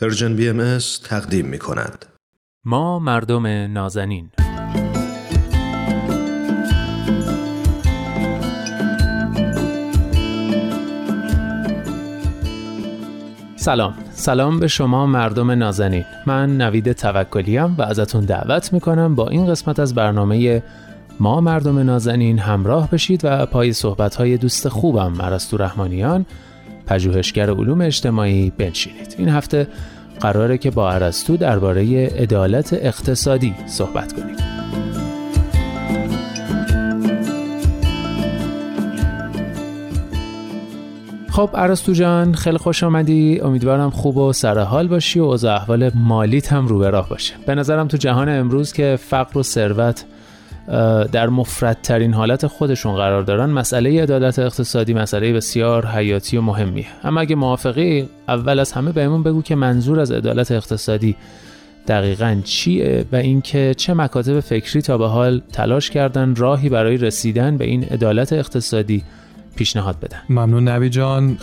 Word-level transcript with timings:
Persian 0.00 0.36
BM 0.36 0.78
تقدیم 1.04 1.46
می 1.46 1.58
کند. 1.58 2.06
ما 2.64 2.98
مردم 2.98 3.46
نازنین. 3.46 4.30
سلام. 13.56 13.94
سلام 14.10 14.60
به 14.60 14.68
شما 14.68 15.06
مردم 15.06 15.50
نازنین. 15.50 16.04
من 16.26 16.56
نوید 16.56 16.92
توکلیم 16.92 17.74
و 17.78 17.82
ازتون 17.82 18.24
دعوت 18.24 18.72
می‌کنم 18.72 19.14
با 19.14 19.28
این 19.28 19.46
قسمت 19.46 19.78
از 19.78 19.94
برنامه 19.94 20.62
ما 21.20 21.40
مردم 21.40 21.78
نازنین 21.78 22.38
همراه 22.38 22.90
بشید 22.90 23.20
و 23.24 23.46
پای 23.46 23.72
صحبت 23.72 24.22
دوست 24.22 24.68
خوبم 24.68 25.12
پرستو 25.12 25.56
رحمانیان 25.56 26.26
پژوهشگر 26.86 27.50
علوم 27.50 27.80
اجتماعی 27.80 28.52
بنشینید. 28.58 29.14
این 29.18 29.28
هفته 29.28 29.68
قراره 30.20 30.58
که 30.58 30.70
با 30.70 30.90
ارسطو 30.90 31.36
درباره 31.36 32.06
عدالت 32.06 32.72
اقتصادی 32.72 33.54
صحبت 33.66 34.12
کنیم. 34.12 34.36
خب 41.30 41.50
ارسطو 41.54 41.92
جان 41.92 42.34
خیلی 42.34 42.58
خوش 42.58 42.82
آمدی. 42.82 43.40
امیدوارم 43.40 43.90
خوب 43.90 44.16
و 44.16 44.32
سرحال 44.32 44.88
باشی 44.88 45.20
و 45.20 45.22
اوضاع 45.22 45.54
احوال 45.54 45.90
مالیت 45.94 46.52
هم 46.52 46.66
رو 46.66 46.78
به 46.78 46.90
راه 46.90 47.08
باشه. 47.08 47.34
به 47.46 47.54
نظرم 47.54 47.88
تو 47.88 47.96
جهان 47.96 48.28
امروز 48.28 48.72
که 48.72 48.98
فقر 49.00 49.38
و 49.38 49.42
ثروت 49.42 50.04
در 51.12 51.28
مفردترین 51.28 52.14
حالت 52.14 52.46
خودشون 52.46 52.96
قرار 52.96 53.22
دارن 53.22 53.50
مسئله 53.50 54.02
عدالت 54.02 54.38
اقتصادی 54.38 54.94
مسئله 54.94 55.32
بسیار 55.32 55.86
حیاتی 55.86 56.36
و 56.36 56.40
مهمیه. 56.40 56.86
اما 57.04 57.20
اگه 57.20 57.36
موافقی 57.36 58.08
اول 58.28 58.58
از 58.58 58.72
همه 58.72 58.92
بهمون 58.92 59.22
بگو 59.22 59.42
که 59.42 59.54
منظور 59.54 60.00
از 60.00 60.10
عدالت 60.10 60.52
اقتصادی 60.52 61.16
دقیقا 61.88 62.40
چیه 62.44 63.04
و 63.12 63.16
اینکه 63.16 63.74
چه 63.76 63.94
مکاتب 63.94 64.40
فکری 64.40 64.82
تا 64.82 64.98
به 64.98 65.08
حال 65.08 65.42
تلاش 65.52 65.90
کردن 65.90 66.34
راهی 66.34 66.68
برای 66.68 66.96
رسیدن 66.96 67.56
به 67.56 67.64
این 67.64 67.84
عدالت 67.84 68.32
اقتصادی 68.32 69.04
پیشنهاد 69.56 70.00
بدن. 70.00 70.18
ممنون 70.28 70.68
نوی 70.68 70.88
جان. 70.88 71.36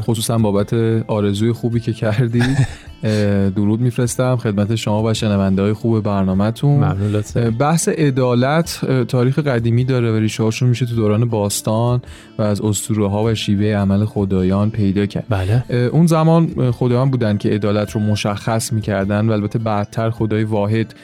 خصوصا 0.00 0.38
بابت 0.38 0.74
آرزوی 1.06 1.52
خوبی 1.52 1.80
که 1.80 1.92
کردی. 1.92 2.42
درود 3.56 3.80
میفرستم. 3.80 4.36
خدمت 4.36 4.74
شما 4.74 5.02
و 5.02 5.14
شنونده 5.14 5.62
های 5.62 5.72
خوب 5.72 6.02
برنامهتون. 6.02 6.76
ممنون 6.76 7.22
بحث 7.58 7.88
عدالت 7.88 8.80
تاریخ 9.08 9.38
قدیمی 9.38 9.84
داره 9.84 10.12
و 10.12 10.16
ریشه 10.16 10.64
میشه 10.66 10.86
تو 10.86 10.94
دوران 10.94 11.24
باستان 11.24 12.02
و 12.38 12.42
از 12.42 12.60
اسطوره 12.60 13.08
ها 13.08 13.24
و 13.24 13.34
شیوه 13.34 13.66
عمل 13.66 14.04
خدایان 14.04 14.70
پیدا 14.70 15.06
کرد. 15.06 15.24
بله. 15.28 15.64
اون 15.92 16.06
زمان 16.06 16.70
خدایان 16.70 17.10
بودن 17.10 17.36
که 17.36 17.48
عدالت 17.48 17.90
رو 17.90 18.00
مشخص 18.00 18.72
می‌کردن 18.72 19.28
و 19.28 19.32
البته 19.32 19.58
بعدتر 19.58 20.10
خدای 20.10 20.44
واحد 20.44 20.94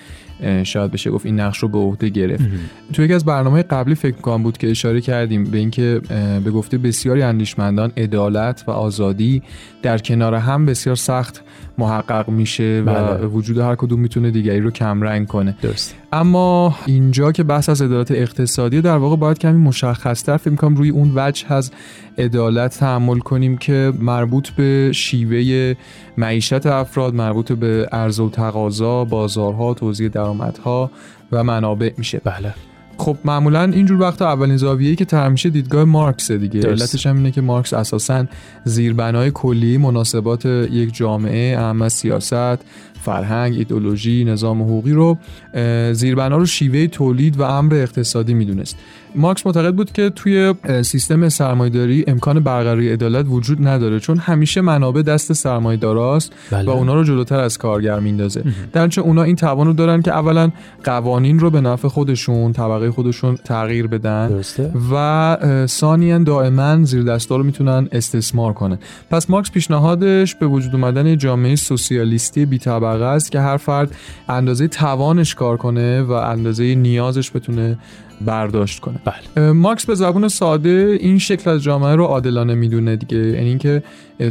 شاید 0.64 0.90
بشه 0.90 1.10
گفت 1.10 1.26
این 1.26 1.40
نقش 1.40 1.58
رو 1.58 1.68
به 1.68 1.78
عهده 1.78 2.08
گرفت. 2.08 2.44
تو 2.92 3.02
یکی 3.02 3.14
از 3.14 3.24
برنامه 3.24 3.62
قبلی 3.62 3.94
فکر 3.94 4.16
کنم 4.16 4.42
بود 4.42 4.58
که 4.58 4.70
اشاره 4.70 5.00
کردیم 5.00 5.44
به 5.44 5.58
اینکه 5.58 6.00
به 6.44 6.50
گفته 6.50 6.78
بسیاری 6.78 7.22
اندیشمندان 7.22 7.92
عدالت 7.96 8.64
و 8.66 8.70
آزادی 8.70 9.42
در 9.82 9.98
کنار 9.98 10.34
هم 10.34 10.66
بسیار 10.66 10.96
سخت 10.96 11.42
محقق 11.78 12.28
میشه 12.28 12.82
و 12.86 12.94
بله. 12.94 13.26
وجود 13.26 13.58
هر 13.58 13.74
کدوم 13.74 14.00
می‌تونه 14.00 14.30
دیگری 14.30 14.60
رو 14.60 14.70
کمرنگ 14.70 15.26
کنه. 15.26 15.56
درست. 15.62 15.94
اما 16.12 16.76
اینجا 16.86 17.32
که 17.32 17.42
بحث 17.42 17.68
از 17.68 17.82
عدالت 17.82 18.10
اقتصادی 18.10 18.80
در 18.80 18.96
واقع 18.96 19.16
باید 19.16 19.38
کمی 19.38 19.58
مشخصتر 19.58 20.36
فکر 20.36 20.50
می‌کنم 20.50 20.76
روی 20.76 20.90
اون 20.90 21.12
وجه 21.14 21.52
از 21.52 21.72
عدالت 22.18 22.78
تحمل 22.78 23.18
کنیم 23.18 23.56
که 23.56 23.92
مربوط 24.00 24.48
به 24.48 24.90
شیوه 24.94 25.74
معیشت 26.16 26.66
افراد 26.66 27.14
مربوط 27.14 27.52
به 27.52 27.88
عرضه 27.92 28.22
و 28.22 28.30
تقاضا 28.30 29.04
بازارها 29.04 29.74
توزیع 29.74 30.08
درآمدها 30.32 30.90
و 31.32 31.44
منابع 31.44 31.90
میشه. 31.96 32.20
بله. 32.24 32.54
خب 32.98 33.16
معمولا 33.24 33.62
اینجور 33.62 34.00
وقتا 34.00 34.32
اولین 34.32 34.56
زاویه‌ای 34.56 34.96
که 34.96 35.04
طرح 35.04 35.28
میشه 35.28 35.50
دیدگاه 35.50 35.84
مارکس 35.84 36.30
دیگه. 36.30 36.60
علتش 36.60 37.06
هم 37.06 37.16
اینه 37.16 37.30
که 37.30 37.40
مارکس 37.40 37.72
اساسا 37.72 38.26
زیربنای 38.64 39.30
کلی 39.30 39.78
مناسبات 39.78 40.46
یک 40.46 40.94
جامعه 40.94 41.58
اهم 41.58 41.82
از 41.82 41.92
سیاست 41.92 42.58
فرهنگ 43.02 43.54
ایدولوژی 43.54 44.24
نظام 44.24 44.62
حقوقی 44.62 44.92
رو 44.92 45.18
زیربنا 45.92 46.36
رو 46.36 46.46
شیوه 46.46 46.86
تولید 46.86 47.40
و 47.40 47.42
امر 47.42 47.74
اقتصادی 47.74 48.34
می‌دونست. 48.34 48.76
مارکس 49.14 49.46
معتقد 49.46 49.74
بود 49.74 49.92
که 49.92 50.10
توی 50.10 50.54
سیستم 50.82 51.28
سرمایه‌داری 51.28 52.04
امکان 52.06 52.40
برقراری 52.40 52.92
عدالت 52.92 53.26
وجود 53.28 53.66
نداره 53.66 54.00
چون 54.00 54.18
همیشه 54.18 54.60
منابع 54.60 55.02
دست 55.02 55.32
سرمایه‌داراست 55.32 56.32
بله. 56.50 56.64
و 56.64 56.70
اونا 56.70 56.94
رو 56.94 57.04
جلوتر 57.04 57.40
از 57.40 57.58
کارگر 57.58 58.00
میندازه. 58.00 58.44
در 58.72 58.88
چه 58.88 59.00
اونا 59.00 59.22
این 59.22 59.36
توان 59.36 59.66
رو 59.66 59.72
دارن 59.72 60.02
که 60.02 60.12
اولا 60.12 60.50
قوانین 60.84 61.38
رو 61.38 61.50
به 61.50 61.60
نفع 61.60 61.88
خودشون 61.88 62.52
طبقه 62.52 62.90
خودشون 62.90 63.36
تغییر 63.44 63.86
بدن 63.86 64.28
درسته. 64.28 64.72
و 64.92 65.66
ثانیا 65.66 66.18
دائما 66.18 66.84
زیر 66.84 67.02
دستا 67.02 67.36
رو 67.36 67.44
می‌تونن 67.44 67.88
استثمار 67.92 68.52
کنن. 68.52 68.78
پس 69.10 69.30
مارکس 69.30 69.50
پیشنهادش 69.50 70.34
به 70.34 70.46
وجود 70.46 70.74
اومدن 70.74 71.18
جامعه 71.18 71.56
سوسیالیستی 71.56 72.46
بی 72.46 72.58
طبقه 72.92 73.04
است 73.04 73.32
که 73.32 73.40
هر 73.40 73.56
فرد 73.56 73.94
اندازه 74.28 74.68
توانش 74.68 75.34
کار 75.34 75.56
کنه 75.56 76.02
و 76.02 76.12
اندازه 76.12 76.74
نیازش 76.74 77.30
بتونه 77.30 77.78
برداشت 78.20 78.80
کنه. 78.80 79.00
بله. 79.04 79.52
مارکس 79.52 79.86
به 79.86 79.94
زبون 79.94 80.28
ساده 80.28 80.98
این 81.00 81.18
شکل 81.18 81.50
از 81.50 81.62
جامعه 81.62 81.94
رو 81.94 82.04
عادلانه 82.04 82.54
می‌دونه 82.54 82.96
دیگه. 82.96 83.18
یعنی 83.18 83.48
اینکه 83.48 83.82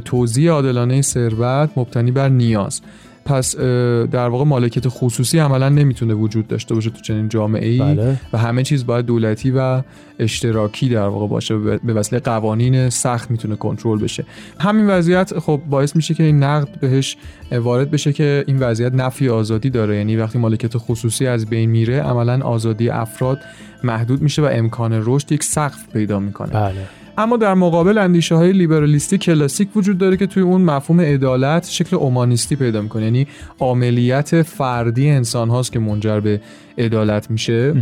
توزیع 0.05 0.51
عادلانه 0.51 1.01
ثروت 1.01 1.69
مبتنی 1.75 2.11
بر 2.11 2.29
نیاز. 2.29 2.81
پس 3.25 3.55
در 3.55 4.27
واقع 4.27 4.43
مالکیت 4.43 4.83
خصوصی 4.87 5.39
عملا 5.39 5.69
نمی‌تونه 5.69 6.13
وجود 6.13 6.47
داشته 6.47 6.75
باشه 6.75 6.89
تو 6.89 7.01
چنین 7.01 7.29
جامعه 7.29 7.67
ای 7.69 7.79
بله. 7.79 8.19
و 8.33 8.37
همه 8.37 8.63
چیز 8.63 8.85
باید 8.85 9.05
دولتی 9.05 9.51
و 9.51 9.81
اشتراکی 10.19 10.89
در 10.89 11.07
واقع 11.07 11.27
باشه. 11.27 11.57
به 11.57 11.79
به 11.83 11.93
وسیله 11.93 12.21
قوانین 12.21 12.89
سخت 12.89 13.31
می‌تونه 13.31 13.55
کنترل 13.55 13.99
بشه. 13.99 14.25
همین 14.59 14.89
وضعیت 14.89 15.39
خب 15.39 15.61
باعث 15.69 15.95
میشه 15.95 16.13
که 16.13 16.23
این 16.23 16.43
نقد 16.43 16.79
بهش 16.79 17.17
وارد 17.51 17.91
بشه 17.91 18.13
که 18.13 18.43
این 18.47 18.59
وضعیت 18.59 18.93
نفی 18.93 19.29
آزادی 19.29 19.69
داره. 19.69 19.97
یعنی 19.97 20.15
وقتی 20.15 20.39
مالکیت 20.39 20.77
خصوصی 20.77 21.27
از 21.27 21.45
بین 21.45 21.69
میره 21.69 22.01
عملا 22.01 22.41
آزادی 22.45 22.89
افراد 22.89 23.39
محدود 23.83 24.21
میشه 24.21 24.41
و 24.41 24.49
امکان 24.51 25.01
رشد 25.05 25.31
یک 25.31 25.43
سقف 25.43 25.89
پیدا 25.93 26.19
می‌کنه. 26.19 26.49
بله. 26.49 27.00
اما 27.17 27.37
در 27.37 27.53
مقابل 27.53 27.97
اندیشه 27.97 28.35
های 28.35 28.51
لیبرالیستی 28.51 29.17
کلاسیک 29.17 29.77
وجود 29.77 29.97
داره 29.97 30.17
که 30.17 30.27
توی 30.27 30.43
اون 30.43 30.61
مفهوم 30.61 31.01
عدالت 31.01 31.67
شکل 31.69 31.95
اومانیستی 31.95 32.55
پیدا 32.55 32.81
می‌کنه. 32.81 33.03
یعنی 33.03 33.27
عملیت 33.59 34.41
فردی 34.41 35.09
انسان 35.09 35.49
هاست 35.49 35.71
که 35.71 35.79
منجر 35.79 36.19
به 36.19 36.41
عدالت 36.77 37.31
میشه. 37.31 37.73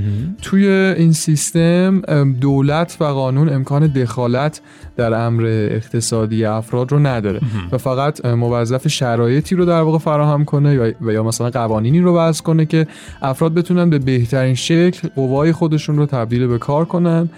توی 0.41 0.67
این 0.67 1.11
سیستم 1.11 2.01
دولت 2.41 2.97
و 2.99 3.03
قانون 3.03 3.49
امکان 3.49 3.87
دخالت 3.87 4.61
در 4.97 5.13
امر 5.13 5.45
اقتصادی 5.45 6.45
افراد 6.45 6.91
رو 6.91 6.99
نداره. 6.99 7.39
و 7.71 7.77
فقط 7.77 8.25
موظف 8.25 8.87
شرایطی 8.87 9.55
رو 9.55 9.65
در 9.65 9.81
واقع 9.81 9.97
فراهم 9.97 10.45
کنه 10.45 10.93
و 11.01 11.11
یا 11.11 11.23
مثلا 11.23 11.49
قوانینی 11.49 11.99
رو 11.99 12.17
وضع 12.17 12.43
کنه 12.43 12.65
که 12.65 12.87
افراد 13.21 13.53
بتونن 13.53 13.89
به 13.89 13.99
بهترین 13.99 14.55
شکل 14.55 15.07
قوای 15.15 15.51
خودشون 15.51 15.97
رو 15.97 16.05
تبدیل 16.05 16.47
به 16.47 16.57
کار 16.57 16.85
کنن 16.85 17.29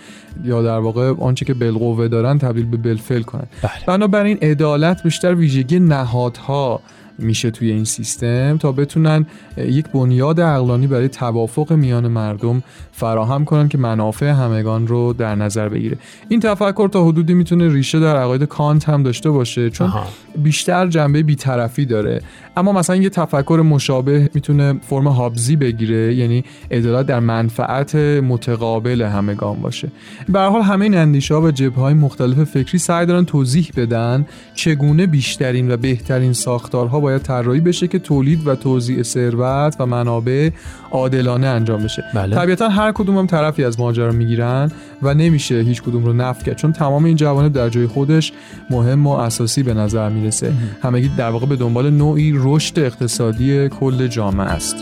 یا 0.44 0.62
در 0.62 0.78
واقع 0.78 1.14
آنچه 1.20 1.46
که 1.46 1.54
بالقوه 1.54 2.08
دارن 2.08 2.38
تبدیل 2.38 2.66
به 2.66 2.78
بالفعل 2.78 3.22
کنن. 3.22 3.48
بله. 3.62 3.72
بنابراین 3.88 4.38
عدالت 4.42 5.04
بیشتر 5.04 5.36
ویژگی 5.36 5.80
نهادها 5.80 6.82
میشه 7.22 7.52
توی 7.52 7.72
این 7.72 7.84
سیستم 7.84 8.58
تا 8.58 8.72
بتونن 8.72 9.26
یک 9.58 9.88
بنیاد 9.88 10.42
عقلانی 10.42 10.88
برای 10.88 11.10
توافق 11.10 11.74
میان 11.74 12.08
مردم 12.08 12.64
فراهم 12.92 13.46
کنن 13.46 13.68
که 13.68 13.78
منافع 13.78 14.30
همگان 14.30 14.88
رو 14.88 15.14
در 15.14 15.36
نظر 15.36 15.70
بگیره. 15.70 15.98
این 16.30 16.40
تفکر 16.40 16.88
تا 16.88 17.06
حدودی 17.06 17.34
می‌تونه 17.34 17.74
ریشه 17.74 18.00
در 18.00 18.18
عقاید 18.18 18.44
کانت 18.44 18.90
هم 18.90 19.04
داشته 19.04 19.30
باشه 19.30 19.70
چون 19.70 19.88
آها. 19.88 20.08
بیشتر 20.38 20.88
جنبه 20.88 21.24
بیطرفی 21.24 21.86
داره. 21.86 22.22
اما 22.58 22.72
مثلا 22.72 22.96
یه 22.96 23.10
تفکر 23.10 23.64
مشابه 23.66 24.30
می‌تونه 24.34 24.80
فرم 24.82 25.08
هابزی 25.08 25.56
بگیره 25.56 26.16
یعنی 26.16 26.44
عدالت 26.72 27.06
در 27.06 27.20
منفعت 27.20 27.96
متقابل 27.96 29.02
همگان 29.02 29.62
باشه. 29.62 29.92
به 30.30 30.40
هر 30.40 30.50
حال 30.50 30.62
همه 30.62 30.86
این 30.86 30.98
اندیشه 30.98 31.36
ها 31.36 31.42
و 31.42 31.52
جبهه 31.52 31.80
های 31.80 31.94
مختلف 31.94 32.44
فکری 32.44 32.78
سعی 32.78 33.06
دارن 33.06 33.26
توضیح 33.26 33.72
بدن 33.78 34.26
چگونه 34.56 35.08
بیشترین 35.08 35.72
و 35.72 35.78
بهترین 35.78 36.34
ساختارها 36.34 37.00
باید 37.00 37.11
طراحی 37.20 37.60
بشه 37.60 37.88
که 37.88 38.00
تولید 38.00 38.48
و 38.48 38.56
توزیع 38.56 39.04
ثروت 39.04 39.76
و 39.80 39.86
منابع 39.86 40.50
عادلانه 40.92 41.48
انجام 41.48 41.84
بشه. 41.84 42.04
بله. 42.14 42.36
طبیعتا 42.36 42.70
هر 42.70 42.92
کدوم 42.92 43.18
هم 43.18 43.28
طرفی 43.28 43.64
از 43.64 43.80
ماجرا 43.80 44.12
می‌گیرن 44.12 44.72
و 45.02 45.14
نمیشه 45.14 45.56
هیچ 45.56 45.82
کدوم 45.82 46.06
رو 46.06 46.14
نفی 46.14 46.46
کرد 46.46 46.56
چون 46.56 46.72
تمام 46.72 47.06
این 47.06 47.16
جوانب 47.16 47.54
در 47.54 47.70
جای 47.70 47.88
خودش 47.88 48.34
مهم 48.70 49.08
و 49.08 49.12
اساسی 49.12 49.64
به 49.64 49.74
نظر 49.74 50.10
می‌رسه. 50.10 50.54
همگی 50.84 51.12
در 51.18 51.30
واقع 51.30 51.46
به 51.46 51.56
دنبال 51.56 51.90
نوعی 51.90 52.34
رشد 52.36 52.80
اقتصادی 52.80 53.70
کل 53.70 54.08
جامعه 54.08 54.48
است. 54.48 54.76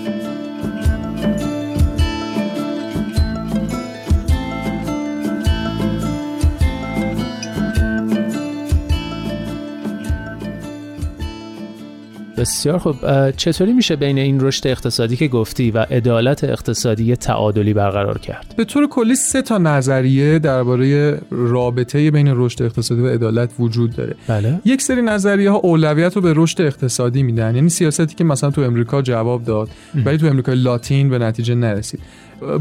بسیار 12.39 12.77
خوب. 12.77 12.95
چطوری 13.31 13.73
میشه 13.73 13.95
بین 13.95 14.17
این 14.17 14.41
رشد 14.41 14.67
اقتصادی 14.67 15.15
که 15.15 15.27
گفتی 15.27 15.71
و 15.71 15.77
عدالت 15.77 16.43
اقتصادی 16.43 17.15
تعادلی 17.15 17.73
برقرار 17.73 18.17
کرد؟ 18.17 18.53
به 18.57 18.65
طور 18.65 18.87
کلی 18.87 19.15
سه 19.15 19.41
تا 19.41 19.57
نظریه 19.57 20.39
درباره 20.39 21.19
رابطه 21.31 22.11
بین 22.11 22.27
رشد 22.35 22.63
اقتصادی 22.63 23.01
و 23.01 23.07
عدالت 23.07 23.49
وجود 23.59 23.95
داره. 23.95 24.15
بله. 24.27 24.59
یک 24.65 24.81
سری 24.81 25.01
نظریه 25.01 25.51
ها 25.51 25.57
اولویت 25.57 26.15
رو 26.15 26.21
به 26.21 26.33
رشد 26.35 26.61
اقتصادی 26.61 27.23
میدن. 27.23 27.55
یعنی 27.55 27.69
سیاستی 27.69 28.15
که 28.15 28.23
مثلا 28.23 28.51
تو 28.51 28.61
امریکا 28.61 29.01
جواب 29.01 29.43
داد 29.43 29.69
ولی 30.05 30.17
تو 30.17 30.25
امریکای 30.25 30.55
لاتین 30.55 31.09
به 31.09 31.19
نتیجه 31.19 31.55
نرسید. 31.55 31.99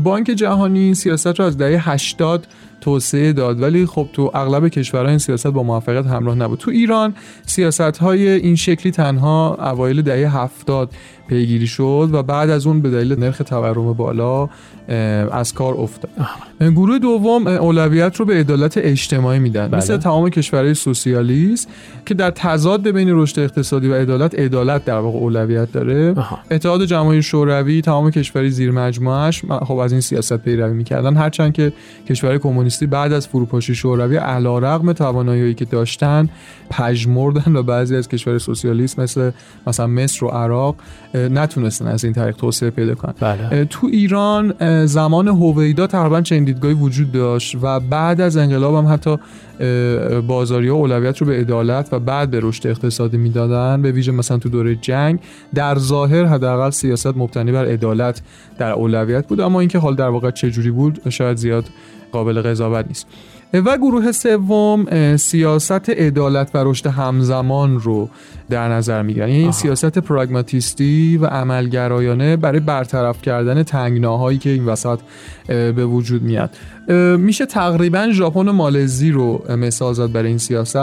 بانک 0.04 0.26
جهانی 0.26 0.78
این 0.78 0.94
سیاست 0.94 1.40
رو 1.40 1.44
از 1.44 1.58
دهه 1.58 1.90
80 1.90 2.46
توسعه 2.80 3.32
داد 3.32 3.62
ولی 3.62 3.86
خب 3.86 4.08
تو 4.12 4.30
اغلب 4.34 4.68
کشورها 4.68 5.08
این 5.08 5.18
سیاست 5.18 5.46
با 5.46 5.62
موفقیت 5.62 6.06
همراه 6.06 6.34
نبود. 6.34 6.58
تو 6.58 6.70
ایران 6.70 7.14
سیاست 7.46 7.80
های 7.80 8.28
این 8.28 8.56
شکلی 8.56 8.92
تنها 8.92 9.54
اوایل 9.54 10.02
دهه 10.02 10.36
70 10.36 10.90
پیگیری 11.28 11.66
شد 11.66 12.08
و 12.12 12.22
بعد 12.22 12.50
از 12.50 12.66
اون 12.66 12.80
به 12.80 12.90
دلیل 12.90 13.18
نرخ 13.18 13.38
تورم 13.38 13.92
بالا 13.92 14.48
از 15.32 15.54
کار 15.54 15.74
افتاد. 15.74 16.10
گروه 16.60 16.98
دوم 16.98 17.46
اولویت 17.46 18.16
رو 18.16 18.24
به 18.24 18.34
عدالت 18.34 18.78
اجتماعی 18.78 19.38
میدن. 19.38 19.68
بله. 19.68 19.76
مثل 19.78 19.96
تمام 19.96 20.28
کشورهای 20.28 20.74
سوسیالیست 20.74 21.68
که 22.06 22.14
در 22.14 22.30
تضاد 22.30 22.90
بین 22.90 23.08
رشد 23.10 23.40
اقتصادی 23.40 23.88
و 23.88 23.94
عدالت 23.94 24.38
عدالت 24.38 24.84
در 24.84 24.98
واقع 24.98 25.18
اولویت 25.18 25.72
داره. 25.72 26.14
اتحاد 26.50 26.84
جماهیر 26.84 27.20
شوروی 27.20 27.82
تمام 27.82 28.10
کشورهای 28.10 28.50
زیر 28.50 28.70
مجموعش 28.70 29.42
خب 29.44 29.76
از 29.76 29.92
این 29.92 30.00
سیاست 30.00 30.36
پیروی 30.36 30.72
می‌کردن. 30.72 31.16
هرچند 31.16 31.52
که 31.52 31.72
کشورهای 32.08 32.38
کمونیستی 32.38 32.86
بعد 32.86 33.12
از 33.12 33.28
فروپاشی 33.28 33.74
شوروی 33.74 34.16
علیرغم 34.16 34.92
توانایی 34.92 35.54
که 35.54 35.64
داشتن 35.64 36.28
پژمردن 36.70 37.56
و 37.56 37.62
بعضی 37.62 37.96
از 37.96 38.08
کشورهای 38.08 38.38
سوسیالیست 38.38 38.98
مثل 38.98 39.30
مثلا 39.66 39.86
مصر 39.86 40.24
و 40.24 40.28
عراق 40.28 40.76
نتونستن 41.18 41.86
از 41.86 42.04
این 42.04 42.12
طریق 42.12 42.36
توسعه 42.36 42.70
پیدا 42.70 42.94
کنن 42.94 43.14
بله. 43.20 43.64
تو 43.64 43.86
ایران 43.86 44.54
زمان 44.86 45.28
هویدا 45.28 45.86
تقریبا 45.86 46.20
چنین 46.20 46.44
دیدگاهی 46.44 46.74
وجود 46.74 47.12
داشت 47.12 47.56
و 47.62 47.80
بعد 47.80 48.20
از 48.20 48.36
انقلاب 48.36 48.74
هم 48.74 48.92
حتی 48.92 49.16
بازاری 50.26 50.68
ها 50.68 50.74
اولویت 50.74 51.18
رو 51.18 51.26
به 51.26 51.40
عدالت 51.40 51.88
و 51.92 52.00
بعد 52.00 52.30
به 52.30 52.40
رشد 52.42 52.66
اقتصادی 52.66 53.16
می‌دادن 53.16 53.82
به 53.82 53.92
ویژه 53.92 54.12
مثلا 54.12 54.38
تو 54.38 54.48
دوره 54.48 54.74
جنگ 54.74 55.18
در 55.54 55.78
ظاهر 55.78 56.24
حداقل 56.24 56.70
سیاست 56.70 57.16
مبتنی 57.16 57.52
بر 57.52 57.66
عدالت 57.66 58.22
در 58.58 58.70
اولویت 58.70 59.26
بود 59.26 59.40
اما 59.40 59.60
اینکه 59.60 59.78
حال 59.78 59.94
در 59.94 60.08
واقع 60.08 60.30
چه 60.30 60.50
جوری 60.50 60.70
بود 60.70 61.08
شاید 61.08 61.36
زیاد 61.36 61.64
قابل 62.12 62.42
قضاوت 62.42 62.86
نیست. 62.88 63.06
و 63.52 63.76
گروه 63.76 64.12
سوم 64.12 65.16
سیاست 65.16 65.90
عدالت 65.90 66.50
و 66.54 66.58
رشد 66.64 66.86
همزمان 66.86 67.80
رو 67.80 68.08
در 68.50 68.68
نظر 68.68 69.02
می‌گیرن. 69.02 69.28
یعنی 69.28 69.40
این 69.42 69.52
سیاست 69.52 69.98
پراگماتیستی 69.98 71.16
و 71.16 71.26
عملگرایانه 71.26 72.36
برای 72.36 72.60
برطرف 72.60 73.22
کردن 73.22 73.62
تنگناهایی 73.62 74.38
که 74.38 74.50
این 74.50 74.66
وسط 74.66 74.98
به 75.46 75.86
وجود 75.86 76.22
میاد. 76.22 76.50
میشه 77.18 77.46
تقریبا 77.46 78.08
ژاپن 78.12 78.48
و 78.48 78.52
مالزی 78.52 79.10
رو 79.10 79.56
مثال 79.56 79.94
زد 79.94 80.12
برای 80.12 80.28
این 80.28 80.38
سیاست. 80.38 80.76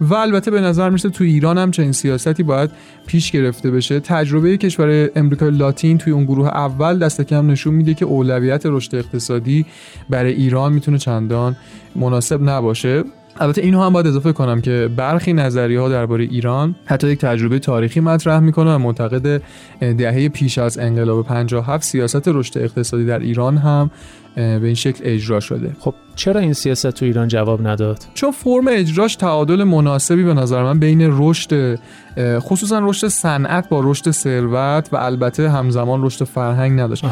و 0.00 0.14
البته 0.14 0.50
به 0.50 0.60
نظر 0.60 0.90
میشه 0.90 1.10
تو 1.10 1.24
ایران 1.24 1.58
هم 1.58 1.70
چنین 1.70 1.92
سیاستی 1.92 2.42
باید 2.42 2.70
پیش 3.06 3.30
گرفته 3.30 3.70
بشه. 3.70 4.00
تجربه 4.00 4.56
کشور 4.56 5.10
امریکای 5.16 5.50
لاتین 5.50 5.98
توی 5.98 6.12
اون 6.12 6.24
گروه 6.24 6.48
اول 6.48 6.98
دست 6.98 7.22
کم 7.22 7.50
نشون 7.50 7.74
میده 7.74 7.94
که 7.94 8.04
اولویت 8.04 8.62
رشد 8.66 8.94
اقتصادی 8.94 9.66
برای 10.10 10.32
ایران 10.32 10.72
می‌تونه 10.72 10.98
چندان 10.98 11.56
مناسب 11.96 12.48
نباشه. 12.48 13.04
البته 13.40 13.62
اینو 13.62 13.82
هم 13.82 13.92
باید 13.92 14.06
اضافه 14.06 14.32
کنم 14.32 14.60
که 14.60 14.90
برخی 14.96 15.32
نظریه 15.32 15.80
ها 15.80 15.88
درباره 15.88 16.24
ایران 16.24 16.74
حتی 16.84 17.08
یک 17.08 17.18
تجربه 17.18 17.58
تاریخی 17.58 18.00
مطرح 18.00 18.40
می‌کنه 18.40 18.74
و 18.74 18.78
معتقد 18.78 19.42
دهه 19.80 20.28
پیش 20.28 20.58
از 20.58 20.78
انقلاب 20.78 21.26
57 21.26 21.84
سیاست 21.84 22.28
رشد 22.28 22.58
اقتصادی 22.58 23.04
در 23.04 23.18
ایران 23.18 23.56
هم 23.56 23.90
به 24.36 24.60
این 24.62 24.74
شکل 24.74 25.00
اجرا 25.04 25.40
شده. 25.40 25.76
خب 25.80 25.94
چرا 26.14 26.40
این 26.40 26.52
سیاست 26.52 26.90
تو 26.90 27.04
ایران 27.04 27.28
جواب 27.28 27.66
نداد؟ 27.66 27.98
چون 28.14 28.30
فرم 28.30 28.64
اجراش 28.68 29.16
تعادل 29.16 29.64
مناسبی 29.64 30.24
به 30.24 30.34
نظر 30.34 30.62
من 30.62 30.78
بین 30.78 30.98
رشد 31.00 31.78
خصوصا 32.18 32.78
رشد 32.78 33.08
صنعت 33.08 33.68
با 33.68 33.80
رشد 33.84 34.10
ثروت 34.10 34.88
و 34.92 34.96
البته 34.96 35.50
همزمان 35.50 36.04
رشد 36.04 36.24
فرهنگ 36.24 36.80
نداشت. 36.80 37.04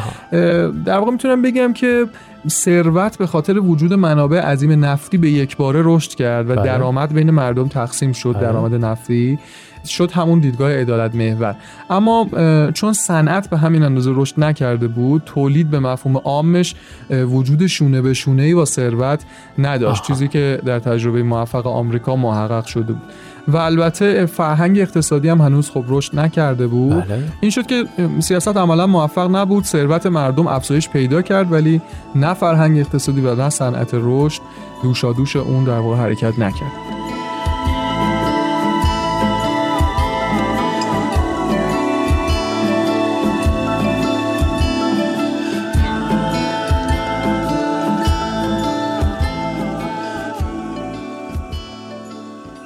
در 0.85 0.97
واقع 0.97 1.11
می‌تونم 1.11 1.41
بگم 1.41 1.73
که 1.73 2.05
ثروت 2.47 3.17
به 3.17 3.27
خاطر 3.27 3.59
وجود 3.59 3.93
منابع 3.93 4.39
عظیم 4.39 4.85
نفتی 4.85 5.17
به 5.17 5.29
یک 5.29 5.57
باره 5.57 5.81
رشد 5.83 6.11
کرد 6.11 6.49
و 6.49 6.55
بله. 6.55 6.65
درآمد 6.65 7.13
بین 7.13 7.31
مردم 7.31 7.67
تقسیم 7.67 8.11
شد 8.11 8.33
بله. 8.33 8.41
درآمد 8.41 8.85
نفتی. 8.85 9.39
شد 9.87 10.11
همون 10.11 10.39
دیدگاه 10.39 10.71
عدالت 10.71 11.15
محور. 11.15 11.55
اما 11.89 12.27
چون 12.73 12.93
صنعت 12.93 13.49
به 13.49 13.57
همین 13.57 13.83
اندازه 13.83 14.11
رشد 14.15 14.39
نکرده 14.39 14.87
بود 14.87 15.21
تولید 15.25 15.69
به 15.69 15.79
مفهوم 15.79 16.17
عامش 16.17 16.75
وجود 17.09 17.67
شونه 17.67 18.01
به 18.01 18.13
شونه 18.13 18.43
ای 18.43 18.53
با 18.53 18.65
ثروت 18.65 19.23
نداشت. 19.57 20.03
چیزی 20.03 20.27
که 20.27 20.61
در 20.65 20.79
تجربه 20.79 21.23
موفق 21.23 21.67
آمریکا 21.67 22.15
محقق 22.15 22.65
شده 22.65 22.93
بود. 22.93 23.01
و 23.47 23.57
البته 23.57 24.25
فرهنگ 24.25 24.79
اقتصادی 24.79 25.29
هم 25.29 25.41
هنوز 25.41 25.69
خب 25.69 25.85
رشد 25.87 26.19
نکرده 26.19 26.67
بود. 26.67 27.05
بله. 27.05 27.23
این 27.41 27.51
شد 27.51 27.65
که 27.65 27.85
سیاست 28.19 28.57
عملا 28.57 28.87
موفق 28.87 29.35
نبود. 29.35 29.63
ثروت 29.63 30.05
مردم 30.05 30.47
افزایش 30.47 30.89
پیدا 30.89 31.21
کرد 31.21 31.51
ولی 31.51 31.81
نه 32.15 32.33
فرهنگ 32.33 32.79
اقتصادی 32.79 33.21
و 33.21 33.35
نه 33.35 33.49
صنعت 33.49 33.89
رشد 33.93 34.41
دوشادوش 34.83 35.35
اون 35.35 35.63
در 35.63 35.79
واقع 35.79 35.97
حرکت 35.97 36.39
نکرد. 36.39 36.92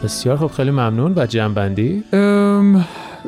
بسیار 0.07 0.37
خب 0.37 0.47
خیلی 0.47 0.71
ممنون. 0.71 1.13
و 1.15 1.25
جنبندی؟ 1.25 2.03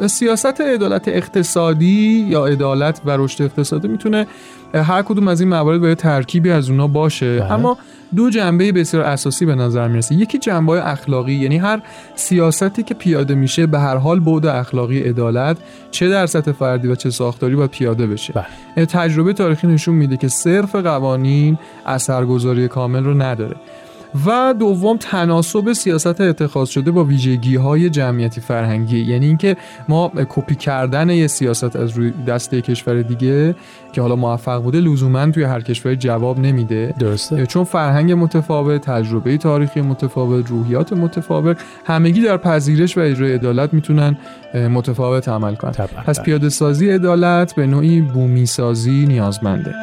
سیاست 0.08 0.62
عدالت 0.62 1.08
اقتصادی 1.08 2.26
یا 2.30 2.46
عدالت 2.46 3.02
و 3.06 3.18
رشد 3.18 3.42
اقتصادی 3.42 3.88
می‌تونه 3.88 4.28
هر 4.74 5.02
کدوم 5.02 5.28
از 5.28 5.42
این 5.42 5.50
موارد 5.50 5.81
باید 5.81 5.98
ترکیبی 5.98 6.52
از 6.52 6.70
اونا 6.70 6.88
باشه. 6.88 7.40
بله. 7.40 7.52
اما 7.52 7.78
دو 8.16 8.30
جنبه 8.30 8.72
بسیار 8.72 9.04
اساسی 9.04 9.46
به 9.46 9.56
نظر 9.56 9.88
می‌رسه. 9.88 10.16
یکی 10.16 10.38
جنبه 10.38 10.90
اخلاقی 10.92 11.34
یعنی 11.34 11.58
هر 11.58 11.81
سیاستی 12.16 12.84
که 12.84 12.94
پیاده 12.94 13.36
میشه 13.36 13.68
به 13.68 13.80
هر 13.80 13.98
حال 13.98 14.20
بود 14.20 14.46
اخلاقی 14.46 15.00
عدالت 15.00 15.58
چه 15.92 16.10
در 16.10 16.26
سطح 16.26 16.52
فردی 16.52 16.88
و 16.88 16.96
چه 16.96 17.10
ساختاری 17.10 17.56
باید 17.56 17.69
پیاده 17.69 18.07
بشه. 18.07 18.33
بله. 18.33 18.86
تجربه 18.86 19.33
تاریخی 19.33 19.68
نشون 19.68 19.95
میده 19.95 20.18
که 20.18 20.28
صرف 20.28 20.76
قوانین 20.76 21.57
اثرگذاری 21.86 22.68
کامل 22.68 23.04
رو 23.04 23.21
نداره. 23.21 23.56
و 24.25 24.54
دوم 24.59 24.97
تناسب 24.97 25.73
سیاست 25.73 26.21
اتخاذ 26.21 26.69
شده 26.69 26.92
با 26.92 27.04
ویژگی 27.04 27.56
های 27.56 27.89
جمعیتی 27.89 28.42
فرهنگی. 28.42 28.99
یعنی 28.99 29.25
اینکه 29.25 29.57
ما 29.89 30.11
کپی 30.30 30.56
کردن 30.56 31.09
یه 31.09 31.28
سیاست 31.28 31.75
از 31.75 31.92
روی 31.92 32.11
دسته 32.28 32.61
کشور 32.61 33.01
دیگه 33.01 33.56
که 33.94 34.01
حالا 34.01 34.16
موفق 34.16 34.63
بوده 34.63 34.80
لزوما 34.80 35.31
توی 35.31 35.44
هر 35.44 35.61
کشور 35.61 35.95
جواب 35.95 36.39
نمیده. 36.39 36.94
درسته. 36.99 37.45
چون 37.45 37.63
فرهنگ 37.63 38.11
متفاوت 38.11 38.81
تجربه 38.81 39.37
تاریخی 39.37 39.81
متفاوت 39.81 40.49
روحیات 40.49 40.94
متفاوت 40.94 41.57
همگی 41.85 42.21
در 42.21 42.37
پذیرش 42.37 42.97
و 42.97 43.01
اجرای 43.01 43.33
عدالت 43.33 43.73
می‌تونن 43.73 44.18
متفاوت 44.54 45.30
عمل 45.30 45.56
کنن. 45.56 45.71
پس 46.06 46.21
پیاده 46.21 46.49
سازی 46.49 46.89
عدالت 46.89 47.56
به 47.56 47.68
نوعی 47.68 48.01
بومی 48.01 48.45
سازی 48.45 49.06
نیازمنده. 49.06 49.75